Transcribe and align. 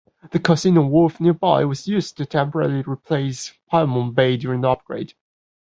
The 0.31 0.39
Casino 0.39 0.81
wharf 0.87 1.19
nearby 1.19 1.63
was 1.65 1.87
used 1.87 2.17
to 2.17 2.25
temporarily 2.25 2.81
replace 2.87 3.53
Pyrmont 3.71 4.15
Bay 4.15 4.35
during 4.35 4.61
the 4.61 4.69
upgrade. 4.71 5.13